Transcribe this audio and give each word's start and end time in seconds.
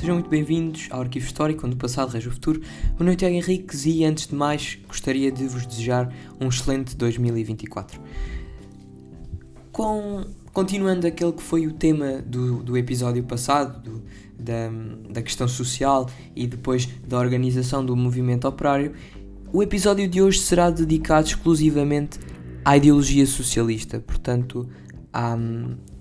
Sejam 0.00 0.14
muito 0.14 0.30
bem-vindos 0.30 0.88
ao 0.90 1.02
Arquivo 1.02 1.26
Histórico, 1.26 1.66
onde 1.66 1.76
o 1.76 1.78
passado 1.78 2.10
rege 2.10 2.26
o 2.26 2.32
futuro. 2.32 2.62
Meu 2.98 3.04
nome 3.04 3.18
é 3.20 3.30
Henriques 3.30 3.84
e, 3.84 4.02
antes 4.02 4.28
de 4.28 4.34
mais, 4.34 4.78
gostaria 4.88 5.30
de 5.30 5.46
vos 5.46 5.66
desejar 5.66 6.10
um 6.40 6.48
excelente 6.48 6.96
2024. 6.96 8.00
Com, 9.70 10.24
continuando 10.54 11.06
aquele 11.06 11.32
que 11.32 11.42
foi 11.42 11.66
o 11.66 11.74
tema 11.74 12.22
do, 12.22 12.62
do 12.62 12.78
episódio 12.78 13.22
passado, 13.24 13.78
do, 13.82 14.02
da, 14.38 14.70
da 15.10 15.20
questão 15.20 15.46
social 15.46 16.08
e 16.34 16.46
depois 16.46 16.88
da 17.06 17.18
organização 17.18 17.84
do 17.84 17.94
movimento 17.94 18.48
operário, 18.48 18.94
o 19.52 19.62
episódio 19.62 20.08
de 20.08 20.22
hoje 20.22 20.38
será 20.38 20.70
dedicado 20.70 21.26
exclusivamente 21.26 22.18
à 22.64 22.74
ideologia 22.74 23.26
socialista, 23.26 24.00
portanto, 24.00 24.66
à, 25.12 25.36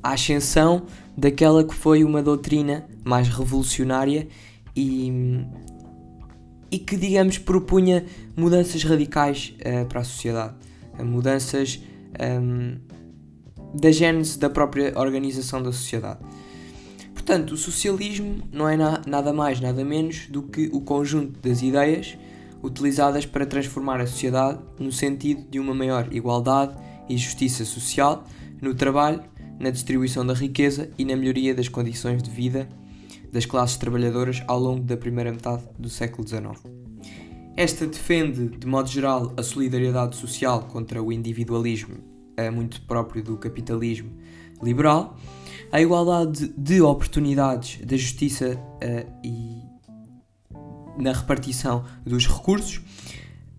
à 0.02 0.14
ascensão 0.14 0.84
daquela 1.18 1.64
que 1.64 1.74
foi 1.74 2.04
uma 2.04 2.22
doutrina 2.22 2.86
mais 3.04 3.28
revolucionária 3.28 4.28
e, 4.76 5.46
e 6.72 6.80
que, 6.80 6.96
digamos, 6.96 7.38
propunha 7.38 8.06
mudanças 8.36 8.84
radicais 8.84 9.56
uh, 9.60 9.86
para 9.86 10.02
a 10.02 10.04
sociedade, 10.04 10.56
uh, 10.98 11.06
mudanças 11.06 11.82
um, 12.42 12.78
da 13.74 13.92
gênese 13.92 14.40
da 14.40 14.50
própria 14.50 14.94
organização 14.98 15.62
da 15.62 15.72
sociedade. 15.72 16.20
Portanto, 17.14 17.52
o 17.52 17.58
socialismo 17.58 18.42
não 18.52 18.68
é 18.68 18.76
na, 18.76 19.02
nada 19.06 19.32
mais, 19.32 19.60
nada 19.60 19.84
menos 19.84 20.28
do 20.28 20.44
que 20.44 20.70
o 20.74 20.82
conjunto 20.82 21.40
das 21.40 21.62
ideias 21.62 22.18
utilizadas 22.64 23.26
para 23.26 23.46
transformar 23.46 24.02
a 24.02 24.08
sociedade 24.08 24.60
no 24.80 24.92
sentido 24.92 25.44
de 25.50 25.60
uma 25.60 25.74
maior 25.74 26.08
igualdade 26.12 26.74
e 27.08 27.18
justiça 27.18 27.66
social 27.66 28.26
no 28.62 28.74
trabalho, 28.74 29.24
na 29.60 29.70
distribuição 29.70 30.26
da 30.26 30.34
riqueza 30.34 30.90
e 30.98 31.06
na 31.06 31.16
melhoria 31.16 31.54
das 31.54 31.68
condições 31.68 32.24
de 32.24 32.30
vida 32.30 32.68
das 33.32 33.46
classes 33.46 33.78
trabalhadoras 33.78 34.42
ao 34.48 34.60
longo 34.60 34.84
da 34.84 34.98
primeira 34.98 35.32
metade 35.32 35.64
do 35.78 35.90
século 35.90 36.28
XIX. 36.28 36.58
Esta 37.56 37.86
defende, 37.86 38.58
de 38.58 38.66
modo 38.66 38.90
geral, 38.90 39.34
a 39.36 39.44
solidariedade 39.44 40.16
social 40.16 40.64
contra 40.64 41.04
o 41.04 41.12
individualismo, 41.12 41.98
é 42.38 42.50
muito 42.50 42.82
próprio 42.84 43.22
do 43.22 43.38
capitalismo 43.38 44.10
liberal, 44.64 45.18
a 45.72 45.82
igualdade 45.82 46.54
de 46.58 46.82
oportunidades 46.82 47.86
da 47.86 47.98
justiça 47.98 48.58
uh, 48.58 49.12
e 49.24 49.70
na 50.98 51.14
repartição 51.14 51.86
dos 52.06 52.28
recursos, 52.28 52.82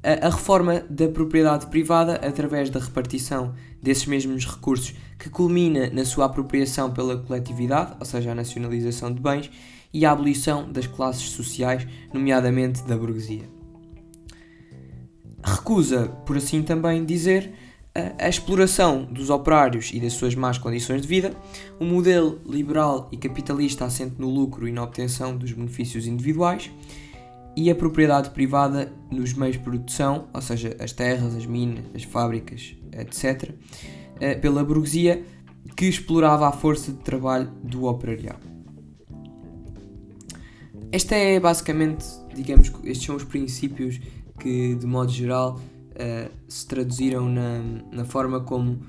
a, 0.02 0.26
a 0.26 0.30
reforma 0.30 0.84
da 0.88 1.08
propriedade 1.08 1.66
privada 1.66 2.14
através 2.16 2.70
da 2.70 2.80
repartição 2.80 3.54
desses 3.82 4.06
mesmos 4.06 4.46
recursos 4.46 4.94
que 5.18 5.28
culmina 5.28 5.90
na 5.90 6.04
sua 6.04 6.26
apropriação 6.26 6.92
pela 6.92 7.16
coletividade, 7.18 7.94
ou 7.98 8.06
seja, 8.06 8.32
a 8.32 8.34
nacionalização 8.34 9.12
de 9.12 9.20
bens, 9.20 9.50
e 9.92 10.06
a 10.06 10.12
abolição 10.12 10.70
das 10.70 10.86
classes 10.86 11.30
sociais, 11.30 11.86
nomeadamente 12.12 12.82
da 12.84 12.96
burguesia. 12.96 13.48
Recusa, 15.42 16.08
por 16.24 16.36
assim 16.36 16.62
também 16.62 17.04
dizer, 17.04 17.52
a, 17.94 18.24
a 18.26 18.28
exploração 18.28 19.04
dos 19.04 19.30
operários 19.30 19.90
e 19.92 19.98
das 19.98 20.12
suas 20.12 20.34
más 20.34 20.58
condições 20.58 21.02
de 21.02 21.08
vida, 21.08 21.34
o 21.80 21.84
modelo 21.84 22.40
liberal 22.46 23.08
e 23.10 23.16
capitalista 23.16 23.84
assente 23.84 24.14
no 24.18 24.28
lucro 24.28 24.68
e 24.68 24.72
na 24.72 24.82
obtenção 24.82 25.36
dos 25.36 25.52
benefícios 25.52 26.06
individuais, 26.06 26.70
e 27.60 27.68
a 27.68 27.74
propriedade 27.74 28.30
privada 28.30 28.90
nos 29.10 29.34
meios 29.34 29.58
de 29.58 29.62
produção, 29.62 30.28
ou 30.32 30.40
seja, 30.40 30.74
as 30.80 30.92
terras, 30.92 31.36
as 31.36 31.44
minas, 31.44 31.84
as 31.94 32.04
fábricas, 32.04 32.74
etc., 32.90 33.50
eh, 34.18 34.34
pela 34.34 34.64
burguesia 34.64 35.22
que 35.76 35.84
explorava 35.84 36.48
a 36.48 36.52
força 36.52 36.90
de 36.90 36.98
trabalho 37.00 37.50
do 37.62 37.84
operariado. 37.84 38.40
Esta 40.90 41.14
é 41.14 41.38
basicamente, 41.38 42.06
digamos, 42.34 42.72
estes 42.82 43.04
são 43.04 43.16
os 43.16 43.24
princípios 43.24 44.00
que, 44.38 44.74
de 44.74 44.86
modo 44.86 45.12
geral, 45.12 45.60
uh, 45.60 46.30
se 46.48 46.66
traduziram 46.66 47.28
na, 47.28 47.60
na 47.92 48.04
forma 48.06 48.40
como, 48.40 48.80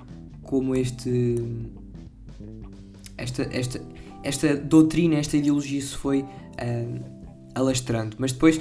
como 0.44 0.74
este, 0.74 1.36
esta, 3.18 3.44
esta, 3.52 3.82
esta 4.24 4.56
doutrina, 4.56 5.16
esta 5.16 5.36
ideologia 5.36 5.82
se 5.82 5.96
foi 5.96 6.22
uh, 6.22 7.21
alastrando. 7.54 8.16
Mas 8.20 8.32
depois 8.32 8.60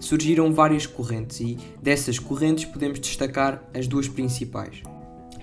surgiram 0.00 0.52
várias 0.52 0.86
correntes 0.86 1.40
e 1.40 1.58
dessas 1.80 2.18
correntes 2.18 2.64
podemos 2.64 2.98
destacar 2.98 3.62
as 3.74 3.86
duas 3.86 4.08
principais. 4.08 4.82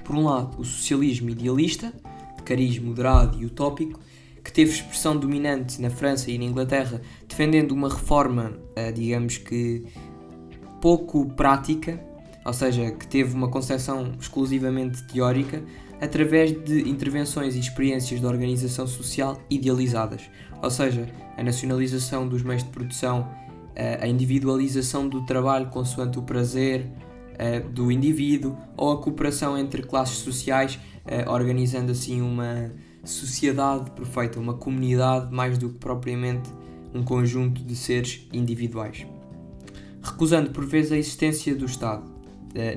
Por 0.04 0.16
um 0.16 0.26
lado, 0.26 0.60
o 0.60 0.66
socialismo 0.66 1.30
idealista, 1.30 1.94
de 2.38 2.44
cariz 2.44 2.80
moderado 2.80 3.40
e 3.42 3.46
utópico, 3.46 4.00
que 4.44 4.52
teve 4.52 4.72
expressão 4.72 5.18
dominante 5.18 5.82
na 5.82 5.90
França 5.90 6.32
e 6.32 6.38
na 6.38 6.46
Inglaterra, 6.46 7.02
defendendo 7.28 7.72
uma 7.72 7.90
reforma, 7.90 8.54
eh, 8.76 8.92
digamos 8.94 9.38
que 9.38 9.86
pouco 10.82 11.26
prática, 11.34 12.02
ou 12.48 12.54
seja, 12.54 12.92
que 12.92 13.06
teve 13.06 13.36
uma 13.36 13.50
concepção 13.50 14.14
exclusivamente 14.18 15.04
teórica, 15.04 15.62
através 16.00 16.52
de 16.64 16.90
intervenções 16.90 17.56
e 17.56 17.60
experiências 17.60 18.22
de 18.22 18.26
organização 18.26 18.88
social 18.88 19.38
idealizadas, 19.50 20.30
ou 20.64 20.72
seja, 20.72 21.10
a 21.36 21.44
nacionalização 21.44 22.26
dos 22.26 22.44
meios 22.44 22.64
de 22.64 22.70
produção, 22.70 23.28
eh, 23.76 24.00
a 24.02 24.08
individualização 24.08 25.10
do 25.10 25.26
trabalho 25.26 25.68
consoante 25.68 26.18
o 26.20 26.22
prazer, 26.22 26.90
uh, 27.34 27.70
do 27.70 27.92
indivíduo 27.92 28.58
ou 28.78 28.94
a 28.94 29.02
cooperação 29.02 29.58
entre 29.58 29.84
classes 29.84 30.20
sociais, 30.20 30.80
uh, 31.06 31.30
organizando 31.30 31.92
assim 31.92 32.22
uma 32.22 32.72
sociedade 33.04 33.92
perfeita, 33.92 34.40
uma 34.40 34.54
comunidade 34.54 35.34
mais 35.34 35.58
do 35.58 35.70
que 35.70 35.80
propriamente 35.80 36.50
um 36.94 37.04
conjunto 37.04 37.62
de 37.62 37.76
seres 37.76 38.26
individuais. 38.32 39.06
Recusando 40.02 40.52
por 40.52 40.66
vezes 40.66 40.94
a 40.94 40.98
existência 40.98 41.54
do 41.54 41.66
Estado, 41.66 42.17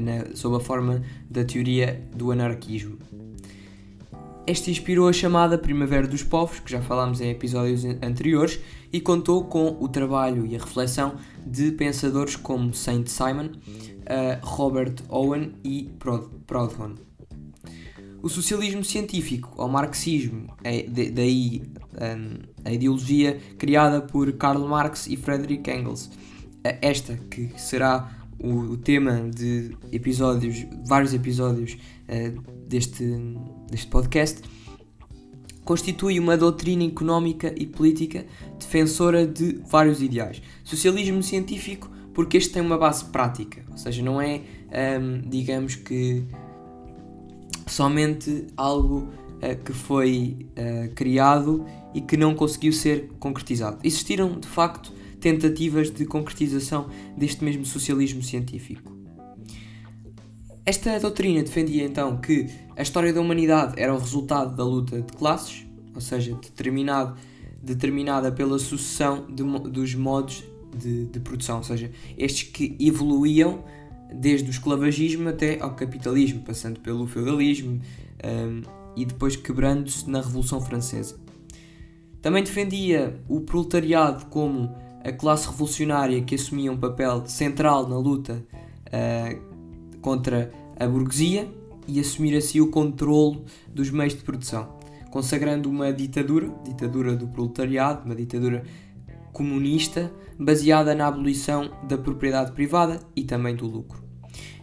na, 0.01 0.35
sob 0.37 0.57
a 0.57 0.61
forma 0.61 1.03
da 1.29 1.45
teoria 1.45 2.03
do 2.15 2.31
anarquismo. 2.31 2.99
Esta 4.47 4.71
inspirou 4.71 5.09
a 5.09 5.13
chamada 5.13 5.57
Primavera 5.57 6.09
dos 6.09 6.23
Povos, 6.23 6.59
que 6.61 6.73
já 6.73 6.81
falámos 6.81 7.21
em 7.21 7.31
episódios 7.31 7.85
anteriores, 8.03 8.59
e 8.93 9.01
contou 9.01 9.45
com 9.45 9.77
o 9.79 9.89
trabalho 9.89 10.45
e 10.47 10.57
a 10.57 10.59
reflexão 10.59 11.15
de 11.47 11.71
pensadores 11.73 12.35
como 12.35 12.75
Saint 12.75 13.07
Simon, 13.07 13.47
uh, 13.47 14.39
Robert 14.43 14.95
Owen 15.09 15.53
e 15.63 15.91
Proudhon. 16.47 16.95
O 18.23 18.29
socialismo 18.29 18.85
científico, 18.85 19.53
ou 19.57 19.69
marxismo, 19.69 20.53
é 20.65 20.83
daí 20.83 21.63
um, 21.95 22.43
a 22.65 22.73
ideologia 22.73 23.39
criada 23.57 24.03
por 24.03 24.31
Karl 24.33 24.67
Marx 24.67 25.07
e 25.07 25.17
Friedrich 25.17 25.71
Engels. 25.71 26.11
Esta 26.63 27.17
que 27.31 27.53
será 27.57 28.20
o, 28.43 28.73
o 28.73 28.77
tema 28.77 29.29
de 29.31 29.77
episódios, 29.93 30.67
vários 30.87 31.15
episódios 31.15 31.75
uh, 31.75 32.41
deste, 32.67 33.05
deste 33.71 33.87
podcast, 33.89 34.41
constitui 35.65 36.19
uma 36.19 36.37
doutrina 36.37 36.85
económica 36.85 37.55
e 37.57 37.67
política 37.67 38.27
defensora 38.59 39.27
de 39.27 39.61
vários 39.69 40.03
ideais. 40.03 40.43
Socialismo 40.65 41.23
científico 41.23 41.91
porque 42.15 42.37
este 42.37 42.53
tem 42.53 42.63
uma 42.63 42.77
base 42.77 43.05
prática, 43.07 43.65
ou 43.71 43.79
seja, 43.79 44.03
não 44.03 44.21
é, 44.21 44.43
um, 45.01 45.21
digamos 45.29 45.75
que, 45.77 46.25
somente 47.67 48.49
algo 48.57 49.09
uh, 49.37 49.65
que 49.65 49.73
foi 49.73 50.47
uh, 50.51 50.93
criado 50.95 51.65
e 51.95 52.01
que 52.01 52.17
não 52.17 52.35
conseguiu 52.35 52.73
ser 52.73 53.11
concretizado. 53.19 53.79
Existiram, 53.85 54.39
de 54.39 54.49
facto, 54.49 54.93
tentativas 55.21 55.91
de 55.91 56.05
concretização 56.05 56.89
deste 57.17 57.45
mesmo 57.45 57.65
socialismo 57.65 58.23
científico. 58.23 58.97
Esta 60.65 60.99
doutrina 61.01 61.43
defendia 61.43 61.85
então 61.85 62.19
que 62.19 62.47
a 62.77 62.83
história 62.83 63.13
da 63.13 63.21
humanidade 63.21 63.81
era 63.81 63.95
o 63.95 63.99
resultado 63.99 64.55
da 64.55 64.65
luta 64.65 65.01
de 65.01 65.13
classes, 65.13 65.67
ou 65.95 66.01
seja, 66.01 66.39
determinada 67.63 68.33
pela 68.33 68.59
sucessão 68.59 69.27
de, 69.27 69.43
dos 69.43 69.95
modos 69.95 70.45
de, 70.77 71.07
de 71.07 71.21
produção, 71.21 71.59
ou 71.59 71.65
seja, 71.65 71.91
estes 72.17 72.49
que 72.51 72.77
evoluíam 72.79 73.65
desde 74.15 74.49
o 74.49 74.51
esclavagismo 74.51 75.29
até 75.29 75.61
ao 75.61 75.75
capitalismo, 75.75 76.43
passando 76.43 76.81
pelo 76.81 77.07
feudalismo 77.07 77.81
um, 78.25 78.63
e 78.97 79.05
depois 79.05 79.37
quebrando-se 79.37 80.09
na 80.09 80.21
Revolução 80.21 80.61
Francesa. 80.61 81.17
Também 82.21 82.43
defendia 82.43 83.19
o 83.29 83.41
proletariado 83.41 84.27
como 84.27 84.75
a 85.05 85.13
classe 85.13 85.49
revolucionária 85.49 86.21
que 86.23 86.35
assumia 86.35 86.71
um 86.71 86.77
papel 86.77 87.27
central 87.27 87.89
na 87.89 87.97
luta 87.99 88.45
uh, 88.87 89.99
contra 90.01 90.53
a 90.79 90.87
burguesia 90.87 91.49
e 91.87 91.99
assumir 91.99 92.37
assim 92.37 92.61
o 92.61 92.69
controle 92.69 93.43
dos 93.69 93.91
meios 93.91 94.15
de 94.15 94.23
produção, 94.23 94.79
consagrando 95.11 95.69
uma 95.69 95.93
ditadura, 95.93 96.51
ditadura 96.65 97.17
do 97.17 97.27
proletariado, 97.29 98.05
uma 98.05 98.15
ditadura 98.15 98.63
comunista 99.33 100.13
baseada 100.39 100.95
na 100.95 101.07
abolição 101.07 101.71
da 101.89 101.99
propriedade 101.99 102.53
privada 102.53 103.01
e 103.15 103.25
também 103.25 103.55
do 103.55 103.67
lucro. 103.67 104.03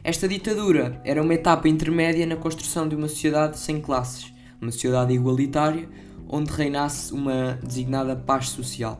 Esta 0.03 0.27
ditadura 0.27 1.01
era 1.03 1.21
uma 1.21 1.33
etapa 1.33 1.67
intermédia 1.67 2.25
na 2.25 2.35
construção 2.35 2.87
de 2.87 2.95
uma 2.95 3.07
sociedade 3.07 3.57
sem 3.59 3.81
classes, 3.81 4.33
uma 4.61 4.71
sociedade 4.71 5.13
igualitária 5.13 5.87
onde 6.29 6.51
reinasse 6.51 7.13
uma 7.13 7.59
designada 7.63 8.15
paz 8.15 8.49
social. 8.49 8.99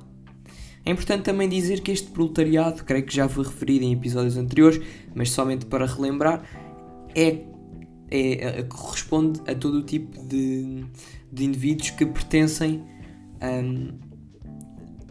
É 0.87 0.89
importante 0.89 1.23
também 1.23 1.49
dizer 1.49 1.81
que 1.81 1.91
este 1.91 2.09
proletariado, 2.11 2.85
creio 2.85 3.05
que 3.05 3.13
já 3.13 3.27
foi 3.27 3.43
referido 3.43 3.83
em 3.83 3.91
episódios 3.91 4.37
anteriores, 4.37 4.79
mas 5.13 5.29
somente 5.31 5.65
para 5.65 5.85
relembrar, 5.85 6.41
é, 7.13 7.41
é, 8.09 8.59
é 8.59 8.63
corresponde 8.63 9.41
a 9.51 9.53
todo 9.53 9.79
o 9.79 9.83
tipo 9.83 10.17
de, 10.23 10.85
de 11.29 11.43
indivíduos 11.43 11.89
que 11.89 12.05
pertencem 12.05 12.85
um, 13.43 13.99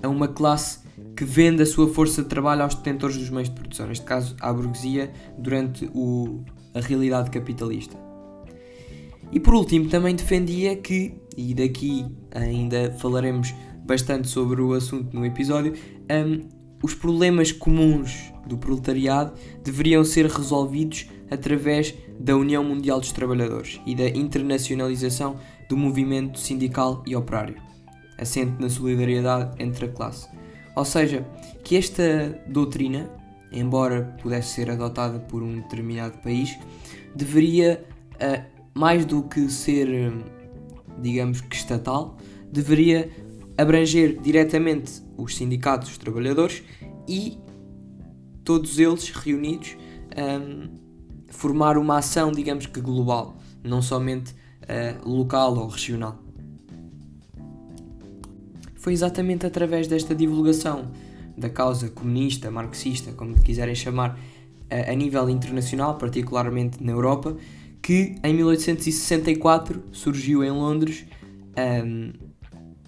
a 0.02 0.08
uma 0.08 0.28
classe 0.28 0.78
que 1.14 1.26
vende 1.26 1.62
a 1.62 1.66
sua 1.66 1.92
força 1.92 2.22
de 2.22 2.28
trabalho 2.30 2.62
aos 2.62 2.74
detentores 2.74 3.18
dos 3.18 3.28
meios 3.28 3.50
de 3.50 3.54
produção, 3.56 3.86
neste 3.86 4.06
caso 4.06 4.34
à 4.40 4.50
burguesia, 4.50 5.12
durante 5.36 5.90
o, 5.92 6.42
a 6.72 6.80
realidade 6.80 7.28
capitalista. 7.28 7.98
E 9.30 9.38
por 9.38 9.54
último, 9.54 9.90
também 9.90 10.16
defendia 10.16 10.74
que, 10.74 11.20
e 11.36 11.52
daqui 11.52 12.06
ainda 12.34 12.92
falaremos 12.92 13.52
bastante 13.86 14.28
sobre 14.28 14.60
o 14.60 14.72
assunto 14.72 15.14
no 15.16 15.24
episódio, 15.24 15.74
um, 16.10 16.48
os 16.82 16.94
problemas 16.94 17.52
comuns 17.52 18.32
do 18.46 18.58
proletariado 18.58 19.32
deveriam 19.64 20.04
ser 20.04 20.26
resolvidos 20.26 21.06
através 21.30 21.94
da 22.18 22.36
União 22.36 22.62
Mundial 22.62 23.00
dos 23.00 23.12
Trabalhadores 23.12 23.80
e 23.86 23.94
da 23.94 24.08
internacionalização 24.08 25.36
do 25.68 25.76
movimento 25.76 26.38
sindical 26.38 27.02
e 27.06 27.16
operário, 27.16 27.56
assente 28.18 28.60
na 28.60 28.68
solidariedade 28.68 29.54
entre 29.62 29.86
a 29.86 29.88
classe. 29.88 30.28
Ou 30.74 30.84
seja, 30.84 31.26
que 31.64 31.76
esta 31.76 32.38
doutrina, 32.46 33.10
embora 33.50 34.16
pudesse 34.20 34.54
ser 34.54 34.70
adotada 34.70 35.18
por 35.18 35.42
um 35.42 35.56
determinado 35.56 36.18
país, 36.18 36.56
deveria, 37.14 37.84
uh, 38.14 38.44
mais 38.78 39.04
do 39.04 39.22
que 39.22 39.48
ser, 39.48 40.12
digamos 41.00 41.40
que 41.40 41.56
estatal, 41.56 42.16
deveria 42.52 43.10
abranger 43.58 44.20
diretamente 44.20 45.02
os 45.16 45.36
sindicatos 45.36 45.88
dos 45.88 45.98
trabalhadores 45.98 46.62
e 47.08 47.38
todos 48.44 48.78
eles 48.78 49.10
reunidos 49.10 49.76
um, 50.16 50.68
formar 51.28 51.76
uma 51.76 51.98
ação, 51.98 52.32
digamos 52.32 52.66
que 52.66 52.80
global, 52.80 53.36
não 53.62 53.82
somente 53.82 54.32
uh, 54.32 55.08
local 55.08 55.56
ou 55.56 55.68
regional. 55.68 56.22
Foi 58.74 58.92
exatamente 58.92 59.44
através 59.44 59.88
desta 59.88 60.14
divulgação 60.14 60.90
da 61.36 61.50
causa 61.50 61.90
comunista, 61.90 62.50
marxista, 62.50 63.12
como 63.12 63.34
quiserem 63.42 63.74
chamar, 63.74 64.18
a, 64.70 64.94
nível 64.94 65.28
internacional, 65.28 65.96
particularmente 65.96 66.82
na 66.82 66.92
Europa, 66.92 67.36
que 67.82 68.16
em 68.22 68.34
1864 68.34 69.82
surgiu 69.92 70.42
em 70.42 70.50
Londres 70.50 71.04
um, 71.84 72.12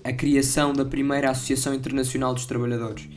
a 0.05 0.13
criação 0.13 0.73
da 0.73 0.85
primeira 0.85 1.31
Associação 1.31 1.75
Internacional 1.75 2.33
dos 2.35 2.47
Trabalhadores, 2.47 3.09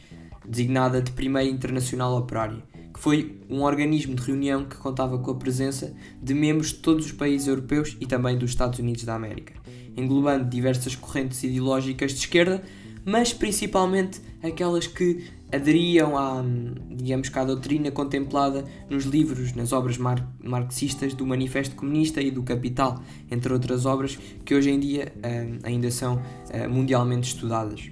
designada 0.46 1.02
de 1.02 1.12
Primeira 1.12 1.50
Internacional 1.50 2.18
Operária, 2.18 2.64
que 2.94 3.00
foi 3.00 3.40
um 3.50 3.62
organismo 3.62 4.16
de 4.16 4.22
reunião 4.22 4.66
que 4.66 4.76
contava 4.76 5.18
com 5.20 5.32
a 5.32 5.36
presença 5.36 5.94
de 6.22 6.34
membros 6.34 6.70
de 6.70 6.76
todos 6.76 7.06
os 7.06 7.12
países 7.12 7.48
europeus 7.48 7.96
e 8.00 8.06
também 8.06 8.38
dos 8.38 8.52
Estados 8.52 8.80
Unidos 8.80 9.04
da 9.04 9.16
América, 9.16 9.54
englobando 9.96 10.50
diversas 10.50 10.96
correntes 10.96 11.44
ideológicas 11.44 12.12
de 12.12 12.20
esquerda, 12.20 12.62
mas 13.06 13.34
principalmente 13.34 14.22
aquelas 14.44 14.88
que 14.88 15.26
aderiam 15.52 16.18
à, 16.18 16.44
digamos 16.90 17.30
à 17.36 17.44
doutrina 17.44 17.92
contemplada 17.92 18.66
nos 18.90 19.04
livros, 19.04 19.54
nas 19.54 19.74
obras 19.74 19.98
mar 19.98 20.26
marxistas 20.42 21.14
do 21.14 21.26
Manifesto 21.26 21.76
Comunista 21.76 22.22
e 22.22 22.32
do 22.32 22.42
Capital, 22.42 23.02
entre 23.30 23.52
outras 23.52 23.86
obras 23.86 24.18
que 24.46 24.56
hoje 24.56 24.72
em 24.72 24.80
dia 24.80 25.14
uh, 25.18 25.60
ainda 25.64 25.92
são 25.92 26.16
uh, 26.16 26.70
mundialmente 26.70 27.34
estudadas. 27.34 27.92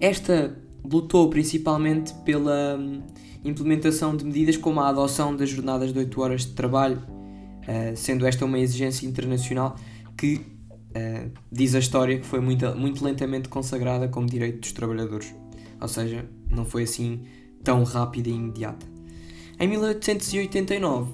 Esta 0.00 0.56
lutou 0.84 1.28
principalmente 1.28 2.14
pela 2.24 2.76
um, 2.78 3.02
implementação 3.44 4.16
de 4.16 4.24
medidas 4.24 4.56
como 4.56 4.80
a 4.80 4.88
adoção 4.88 5.34
das 5.34 5.48
jornadas 5.48 5.92
de 5.92 5.98
8 5.98 6.20
horas 6.20 6.46
de 6.46 6.52
trabalho, 6.52 6.98
uh, 6.98 7.96
sendo 7.96 8.26
esta 8.26 8.44
uma 8.44 8.58
exigência 8.58 9.06
internacional 9.06 9.76
que 10.16 10.58
diz 11.52 11.76
a 11.76 11.78
história 11.78 12.18
que 12.18 12.26
foi 12.26 12.40
muito, 12.40 12.74
muito 12.74 13.04
lentamente 13.04 13.48
consagrada 13.48 14.08
como 14.08 14.26
direito 14.26 14.60
dos 14.60 14.72
trabalhadores 14.72 15.32
ou 15.80 15.88
seja, 15.88 16.28
não 16.50 16.64
foi 16.64 16.84
assim 16.84 17.22
tão 17.62 17.84
rápida 17.84 18.28
e 18.28 18.32
imediata. 18.32 18.86
Em 19.58 19.68
1889, 19.68 21.12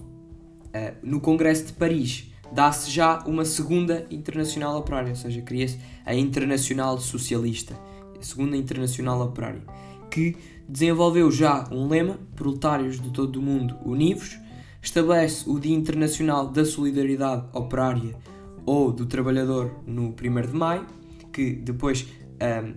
eh, 0.73 0.95
no 1.03 1.21
Congresso 1.21 1.67
de 1.67 1.73
Paris, 1.73 2.31
dá-se 2.53 2.91
já 2.91 3.21
uma 3.27 3.45
segunda 3.45 4.07
Internacional 4.11 4.77
Operária, 4.77 5.11
ou 5.11 5.17
seja, 5.17 5.41
cria-se 5.43 5.79
a 6.05 6.15
Internacional 6.15 6.99
Socialista, 7.01 7.79
a 8.19 8.23
segunda 8.23 8.57
Internacional 8.57 9.21
Operária, 9.21 9.63
que 10.11 10.37
desenvolveu 10.69 11.31
já 11.31 11.69
um 11.71 11.89
lema, 11.89 12.19
proletários 12.37 13.01
de 13.01 13.11
todo 13.11 13.37
o 13.37 13.43
mundo 13.43 13.77
univos, 13.85 14.39
estabelece 14.81 15.49
o 15.49 15.59
Dia 15.59 15.75
Internacional 15.75 16.47
da 16.47 16.65
Solidariedade 16.65 17.47
Operária 17.53 18.15
ou 18.67 18.93
do 18.93 19.07
Trabalhador 19.07 19.75
no 19.87 20.09
1 20.09 20.13
de 20.13 20.55
Maio, 20.55 20.87
que 21.33 21.53
depois 21.53 22.03
um, 22.03 22.07
ehm, 22.41 22.75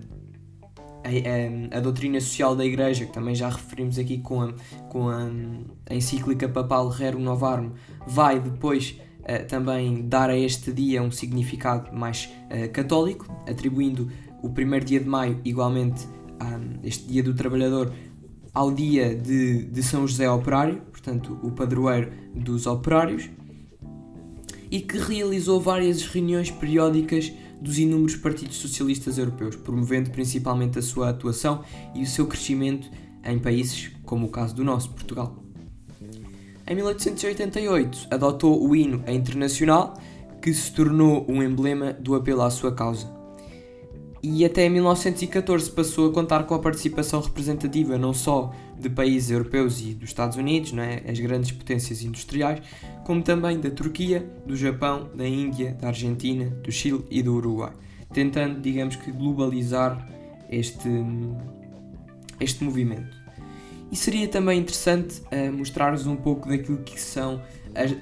a, 1.07 1.75
a, 1.75 1.77
a, 1.77 1.81
doutrina 1.81 2.19
social 2.19 2.55
da 2.55 2.65
Igreja, 2.65 3.05
que 3.05 3.13
também 3.13 3.33
já 3.33 3.49
referimos 3.49 3.97
aqui 3.97 4.17
com 4.17 4.41
a, 4.41 4.53
com 4.89 5.09
a, 5.09 5.29
a 5.89 5.95
encíclica 5.95 6.47
papal 6.49 6.89
Rerum 6.89 7.21
Novarum, 7.21 7.71
vai 8.05 8.39
depois 8.39 8.99
uh, 9.21 9.45
também 9.47 10.07
dar 10.07 10.29
a 10.29 10.37
este 10.37 10.71
dia 10.71 11.01
um 11.01 11.11
significado 11.11 11.95
mais 11.95 12.29
uh, 12.51 12.69
católico, 12.71 13.25
atribuindo 13.47 14.11
o 14.43 14.49
primeiro 14.49 14.85
dia 14.85 14.99
de 14.99 15.07
maio, 15.07 15.39
igualmente, 15.43 16.05
um, 16.05 16.79
este 16.83 17.07
dia 17.07 17.23
do 17.23 17.33
trabalhador, 17.33 17.91
ao 18.53 18.71
dia 18.71 19.15
de, 19.15 19.65
de 19.65 19.83
São 19.83 20.07
José 20.07 20.29
Operário, 20.29 20.81
portanto, 20.91 21.39
o 21.43 21.51
padroeiro 21.51 22.11
dos 22.35 22.65
operários, 22.65 23.29
e 24.69 24.81
que 24.81 24.97
realizou 24.97 25.61
várias 25.61 26.01
reuniões 26.03 26.51
periódicas 26.51 27.31
dos 27.61 27.77
inúmeros 27.77 28.15
partidos 28.15 28.57
socialistas 28.57 29.17
europeus, 29.17 29.55
promovendo 29.55 30.09
principalmente 30.11 30.79
a 30.79 30.81
sua 30.81 31.09
atuação 31.09 31.63
e 31.95 32.03
o 32.03 32.07
seu 32.07 32.27
crescimento 32.27 32.89
em 33.23 33.39
países 33.39 33.91
como 34.03 34.27
o 34.27 34.29
caso 34.29 34.55
do 34.55 34.63
nosso, 34.63 34.89
Portugal. 34.91 35.35
Em 36.65 36.75
1888 36.75 38.07
adotou 38.11 38.67
o 38.67 38.75
hino 38.75 39.03
internacional, 39.07 39.93
que 40.41 40.53
se 40.53 40.71
tornou 40.71 41.25
um 41.27 41.41
emblema 41.41 41.93
do 41.93 42.15
apelo 42.15 42.41
à 42.41 42.49
sua 42.49 42.73
causa. 42.73 43.16
E 44.21 44.43
até 44.43 44.67
1914 44.67 45.69
passou 45.71 46.09
a 46.09 46.13
contar 46.13 46.43
com 46.43 46.55
a 46.55 46.59
participação 46.59 47.21
representativa 47.21 47.97
não 47.97 48.13
só 48.13 48.51
de 48.79 48.89
países 48.89 49.29
europeus 49.29 49.79
e 49.81 49.93
dos 49.93 50.09
Estados 50.09 50.37
Unidos, 50.37 50.71
não 50.71 50.83
é? 50.83 51.03
as 51.07 51.19
grandes 51.19 51.51
potências 51.51 52.03
industriais, 52.03 52.61
como 53.05 53.21
também 53.21 53.59
da 53.59 53.69
Turquia, 53.69 54.27
do 54.45 54.55
Japão, 54.55 55.09
da 55.15 55.27
Índia, 55.27 55.77
da 55.79 55.87
Argentina, 55.87 56.45
do 56.45 56.71
Chile 56.71 57.05
e 57.09 57.21
do 57.21 57.35
Uruguai, 57.35 57.73
tentando, 58.11 58.59
digamos 58.59 58.95
que, 58.95 59.11
globalizar 59.11 60.07
este, 60.49 60.89
este 62.39 62.63
movimento. 62.63 63.15
E 63.91 63.95
seria 63.95 64.27
também 64.27 64.59
interessante 64.59 65.21
uh, 65.21 65.51
mostrar-vos 65.53 66.05
um 66.07 66.15
pouco 66.15 66.49
daquilo 66.49 66.79
que 66.79 66.99
são 66.99 67.41
as, 67.73 67.91
uh, 67.91 67.95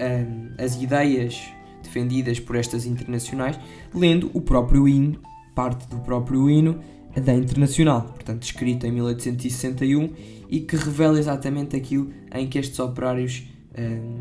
as 0.58 0.82
ideias 0.82 1.40
defendidas 1.84 2.40
por 2.40 2.56
estas 2.56 2.86
internacionais, 2.86 3.60
lendo 3.94 4.32
o 4.34 4.42
próprio 4.42 4.88
hino, 4.88 5.22
parte 5.56 5.88
do 5.88 5.98
próprio 6.00 6.50
hino 6.50 6.80
da 7.20 7.34
Internacional, 7.34 8.02
portanto 8.02 8.44
escrito 8.44 8.86
em 8.86 8.92
1861 8.92 10.14
e 10.50 10.60
que 10.60 10.76
revela 10.76 11.18
exatamente 11.18 11.76
aquilo 11.76 12.12
em 12.34 12.48
que 12.48 12.60
estes 12.60 12.78
operários 12.80 13.44
um, 13.78 14.20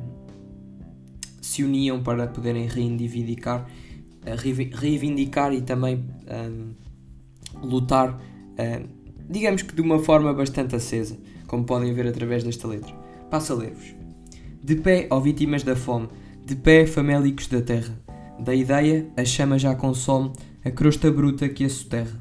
se 1.43 1.65
uniam 1.65 2.03
para 2.03 2.27
poderem 2.29 2.67
reivindicar, 2.67 3.69
reivindicar 4.73 5.53
e 5.53 5.61
também 5.61 6.05
um, 6.29 7.67
lutar, 7.67 8.15
uh, 8.15 8.89
digamos 9.29 9.63
que 9.63 9.75
de 9.75 9.83
uma 9.83 9.99
forma 9.99 10.33
bastante 10.33 10.77
acesa, 10.77 11.19
como 11.49 11.65
podem 11.65 11.93
ver 11.93 12.07
através 12.07 12.45
desta 12.45 12.69
letra. 12.69 12.95
Passa 13.29 13.53
a 13.53 13.57
ler-vos. 13.57 13.95
De 14.63 14.77
pé, 14.77 15.09
ó 15.11 15.21
vítimas 15.21 15.63
da 15.63 15.75
fome, 15.75 16.09
de 16.47 16.55
pé, 16.57 16.87
famélicos 16.87 17.49
da 17.49 17.61
terra, 17.61 18.01
da 18.39 18.55
ideia 18.55 19.07
a 19.17 19.25
chama 19.25 19.59
já 19.59 19.75
consome 19.75 20.33
a 20.65 20.71
crosta 20.71 21.11
bruta 21.11 21.49
que 21.49 21.65
a 21.65 21.69
soterra. 21.69 22.19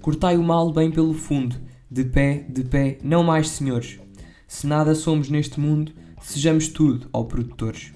Cortai 0.00 0.36
o 0.36 0.42
mal 0.42 0.70
bem 0.70 0.90
pelo 0.90 1.14
fundo, 1.14 1.56
de 1.90 2.04
pé, 2.04 2.44
de 2.48 2.62
pé, 2.62 2.98
não 3.02 3.24
mais 3.24 3.48
senhores. 3.48 3.98
Se 4.46 4.66
nada 4.66 4.94
somos 4.94 5.30
neste 5.30 5.58
mundo, 5.58 5.92
sejamos 6.20 6.68
tudo, 6.68 7.08
ó 7.10 7.24
produtores. 7.24 7.92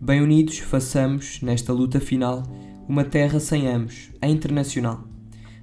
Bem 0.00 0.22
unidos, 0.22 0.58
façamos, 0.58 1.42
nesta 1.42 1.70
luta 1.72 2.00
final, 2.00 2.44
uma 2.88 3.04
terra 3.04 3.38
sem 3.38 3.68
ambos, 3.68 4.08
a 4.22 4.26
internacional. 4.26 5.04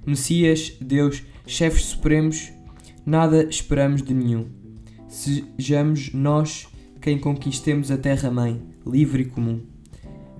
Messias, 0.06 0.76
Deus, 0.80 1.24
chefes 1.44 1.86
supremos, 1.86 2.52
nada 3.04 3.42
esperamos 3.50 4.02
de 4.02 4.14
nenhum. 4.14 4.46
Sejamos 5.08 6.12
nós 6.12 6.68
quem 7.00 7.18
conquistemos 7.18 7.90
a 7.90 7.98
terra-mãe, 7.98 8.62
livre 8.86 9.22
e 9.22 9.26
comum. 9.26 9.60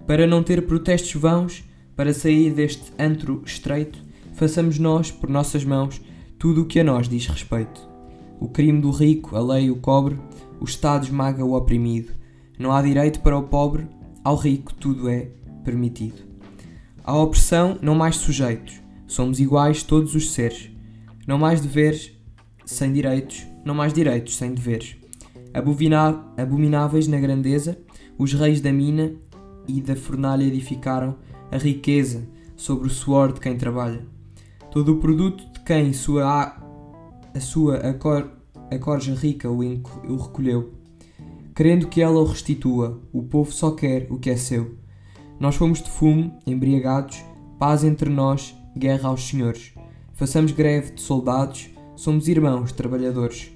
Para 0.07 0.27
não 0.27 0.43
ter 0.43 0.67
protestos 0.67 1.21
vãos, 1.21 1.65
para 1.99 2.15
sair 2.15 2.53
deste 2.53 2.93
antro 2.97 3.43
estreito, 3.45 3.99
façamos 4.35 4.79
nós, 4.79 5.11
por 5.11 5.29
nossas 5.29 5.65
mãos, 5.65 6.01
tudo 6.39 6.63
o 6.63 6.65
que 6.65 6.79
a 6.79 6.85
nós 6.85 7.09
diz 7.09 7.27
respeito. 7.27 7.81
O 8.39 8.47
crime 8.47 8.81
do 8.81 8.93
rico, 8.93 9.35
a 9.35 9.41
lei 9.41 9.69
o 9.69 9.75
cobre, 9.75 10.17
o 10.61 10.65
Estado 10.65 11.07
esmaga 11.07 11.45
o 11.45 11.57
oprimido. 11.57 12.13
Não 12.57 12.71
há 12.71 12.81
direito 12.81 13.19
para 13.19 13.37
o 13.37 13.43
pobre, 13.43 13.89
ao 14.23 14.37
rico 14.37 14.73
tudo 14.75 15.09
é 15.09 15.31
permitido. 15.65 16.23
À 17.03 17.17
opressão, 17.17 17.77
não 17.83 17.97
mais 17.97 18.15
sujeitos, 18.15 18.81
somos 19.09 19.41
iguais 19.41 19.83
todos 19.83 20.15
os 20.15 20.31
seres. 20.31 20.71
Não 21.27 21.37
mais 21.37 21.61
deveres 21.61 22.13
sem 22.65 22.93
direitos, 22.93 23.45
não 23.65 23.75
mais 23.75 23.93
direitos 23.93 24.37
sem 24.37 24.55
deveres. 24.55 24.95
Abomináveis 26.37 27.09
na 27.09 27.19
grandeza, 27.19 27.77
os 28.17 28.33
reis 28.35 28.61
da 28.61 28.73
mina 28.73 29.15
e 29.67 29.81
da 29.81 29.97
fornalha 29.97 30.45
edificaram 30.45 31.17
a 31.51 31.57
riqueza 31.57 32.29
sobre 32.57 32.89
o 32.89 32.91
suor 32.91 33.33
de 33.33 33.41
quem 33.41 33.57
trabalha. 33.57 34.07
Todo 34.71 34.93
o 34.93 34.99
produto 34.99 35.45
de 35.53 35.61
quem 35.61 35.93
sua 35.93 36.57
a 37.35 37.41
sua 37.41 37.77
acor, 37.77 38.31
rica 39.21 39.51
o, 39.51 39.61
o 39.61 40.17
recolheu. 40.17 40.73
Querendo 41.55 41.89
que 41.89 42.01
ela 42.01 42.21
o 42.21 42.25
restitua, 42.25 43.01
o 43.13 43.23
povo 43.23 43.53
só 43.53 43.73
quer 43.73 44.07
o 44.11 44.19
que 44.19 44.31
é 44.31 44.37
seu. 44.37 44.77
Nós 45.41 45.57
fomos 45.57 45.83
de 45.83 45.91
fumo, 45.91 46.39
embriagados, 46.47 47.23
paz 47.59 47.85
entre 47.85 48.11
nós, 48.11 48.55
guerra 48.77 49.09
aos 49.09 49.29
senhores. 49.29 49.73
Façamos 50.15 50.53
greve 50.53 50.93
de 50.93 51.01
soldados, 51.01 51.71
somos 51.97 52.29
irmãos 52.29 52.73
trabalhadores. 52.73 53.51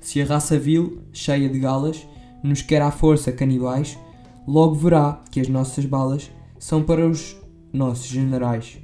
Se 0.00 0.20
a 0.20 0.24
raça 0.24 0.58
vil, 0.58 1.02
cheia 1.12 1.48
de 1.48 1.58
galas, 1.58 2.06
nos 2.42 2.62
quer 2.62 2.82
à 2.82 2.90
força 2.90 3.30
canibais, 3.30 3.98
logo 4.46 4.74
verá 4.74 5.20
que 5.30 5.40
as 5.40 5.48
nossas 5.48 5.84
balas 5.84 6.30
são 6.60 6.82
para 6.82 7.08
os 7.08 7.36
nossos 7.72 8.06
generais, 8.06 8.78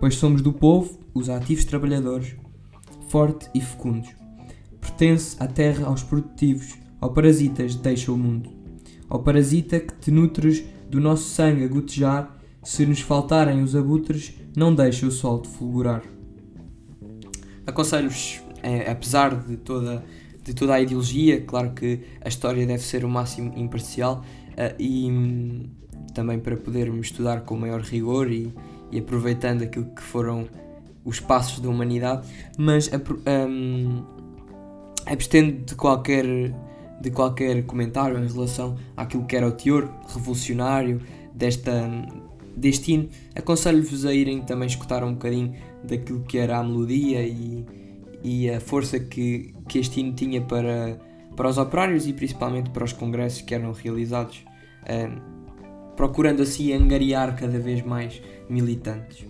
pois 0.00 0.16
somos 0.16 0.42
do 0.42 0.52
povo, 0.52 0.98
os 1.14 1.30
ativos 1.30 1.64
trabalhadores, 1.64 2.34
forte 3.08 3.48
e 3.54 3.60
fecundos. 3.60 4.10
Pertence 4.80 5.36
à 5.38 5.46
terra 5.46 5.86
aos 5.86 6.02
produtivos, 6.02 6.74
ao 7.00 7.12
parasitas 7.12 7.76
deixa 7.76 8.10
o 8.10 8.18
mundo. 8.18 8.50
Ao 9.08 9.22
parasita 9.22 9.78
que 9.78 9.94
te 9.94 10.10
nutres 10.10 10.64
do 10.90 11.00
nosso 11.00 11.30
sangue 11.30 11.64
a 11.64 11.68
gotejar, 11.68 12.36
se 12.64 12.84
nos 12.84 13.00
faltarem 13.00 13.62
os 13.62 13.76
abutres, 13.76 14.34
não 14.56 14.74
deixa 14.74 15.06
o 15.06 15.10
sol 15.10 15.40
de 15.40 15.48
fulgurar. 15.48 16.02
Aconselho-vos, 17.64 18.42
é, 18.60 18.90
apesar 18.90 19.36
de 19.36 19.56
toda, 19.56 20.04
de 20.42 20.52
toda 20.52 20.74
a 20.74 20.80
ideologia, 20.80 21.40
claro 21.42 21.70
que 21.74 22.00
a 22.20 22.28
história 22.28 22.66
deve 22.66 22.82
ser 22.82 23.04
o 23.04 23.08
máximo 23.08 23.56
imparcial 23.56 24.24
uh, 24.50 24.74
e 24.78 25.10
um, 25.10 25.70
também 26.14 26.38
para 26.38 26.56
podermos 26.56 27.06
estudar 27.06 27.42
com 27.42 27.56
maior 27.56 27.80
rigor 27.80 28.30
e, 28.30 28.52
e 28.90 28.98
aproveitando 28.98 29.62
aquilo 29.62 29.86
que 29.86 30.02
foram 30.02 30.48
os 31.04 31.18
passos 31.18 31.60
da 31.60 31.68
humanidade, 31.68 32.26
mas 32.58 32.90
um, 32.92 34.02
abstendo 35.06 35.64
de 35.64 35.74
qualquer, 35.74 36.24
de 37.00 37.10
qualquer 37.10 37.64
comentário 37.64 38.18
em 38.18 38.28
relação 38.28 38.76
àquilo 38.96 39.24
que 39.24 39.36
era 39.36 39.48
o 39.48 39.52
teor 39.52 39.88
revolucionário 40.06 41.00
desta, 41.34 41.88
deste 42.56 42.92
hino. 42.92 43.08
Aconselho-vos 43.34 44.04
a 44.04 44.12
irem 44.12 44.42
também 44.42 44.68
escutar 44.68 45.02
um 45.02 45.12
bocadinho 45.12 45.54
daquilo 45.82 46.20
que 46.20 46.38
era 46.38 46.58
a 46.58 46.62
melodia 46.62 47.22
e, 47.22 47.64
e 48.22 48.50
a 48.50 48.60
força 48.60 49.00
que, 49.00 49.54
que 49.68 49.78
este 49.78 50.00
hino 50.00 50.12
tinha 50.12 50.42
para, 50.42 50.98
para 51.34 51.48
os 51.48 51.56
operários 51.56 52.06
e 52.06 52.12
principalmente 52.12 52.70
para 52.70 52.84
os 52.84 52.92
congressos 52.92 53.40
que 53.40 53.54
eram 53.54 53.72
realizados, 53.72 54.44
um, 54.88 55.39
procurando 56.00 56.40
assim 56.40 56.72
angariar 56.72 57.36
cada 57.36 57.58
vez 57.58 57.82
mais 57.82 58.22
militantes. 58.48 59.22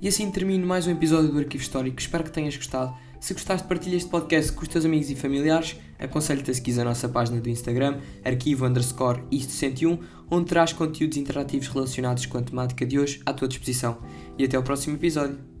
E 0.00 0.06
assim 0.06 0.30
termino 0.30 0.64
mais 0.64 0.86
um 0.86 0.92
episódio 0.92 1.32
do 1.32 1.38
Arquivo 1.40 1.60
Histórico. 1.60 1.98
Espero 1.98 2.22
que 2.22 2.30
tenhas 2.30 2.56
gostado. 2.56 2.94
Se 3.18 3.34
gostaste, 3.34 3.66
partilha 3.66 3.96
este 3.96 4.08
podcast 4.08 4.52
com 4.52 4.62
os 4.62 4.68
teus 4.68 4.84
amigos 4.84 5.10
e 5.10 5.16
familiares. 5.16 5.74
Aconselho-te 5.98 6.52
a 6.52 6.54
seguir 6.54 6.78
a 6.78 6.84
nossa 6.84 7.08
página 7.08 7.40
do 7.40 7.48
Instagram, 7.48 7.98
arquivo 8.24 8.66
underscore 8.66 9.24
isto 9.32 9.50
101, 9.50 9.98
onde 10.30 10.46
terás 10.46 10.72
conteúdos 10.72 11.18
interativos 11.18 11.66
relacionados 11.66 12.24
com 12.24 12.38
a 12.38 12.42
temática 12.42 12.86
de 12.86 13.00
hoje 13.00 13.20
à 13.26 13.32
tua 13.32 13.48
disposição. 13.48 13.98
E 14.38 14.44
até 14.44 14.56
ao 14.56 14.62
próximo 14.62 14.94
episódio. 14.94 15.57